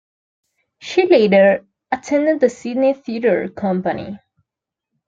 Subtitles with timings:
[0.79, 4.17] She later attended the Sydney Theatre Company.